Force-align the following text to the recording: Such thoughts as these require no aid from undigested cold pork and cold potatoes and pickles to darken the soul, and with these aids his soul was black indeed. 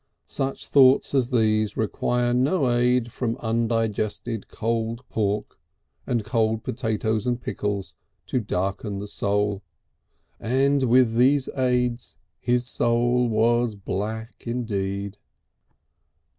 Such 0.25 0.65
thoughts 0.65 1.13
as 1.13 1.29
these 1.29 1.77
require 1.77 2.33
no 2.33 2.71
aid 2.71 3.11
from 3.11 3.37
undigested 3.37 4.47
cold 4.47 5.07
pork 5.09 5.59
and 6.07 6.25
cold 6.25 6.63
potatoes 6.63 7.27
and 7.27 7.39
pickles 7.39 7.93
to 8.25 8.39
darken 8.39 8.97
the 8.97 9.05
soul, 9.05 9.61
and 10.39 10.81
with 10.81 11.13
these 11.17 11.49
aids 11.49 12.17
his 12.39 12.65
soul 12.65 13.29
was 13.29 13.75
black 13.75 14.47
indeed. 14.47 15.19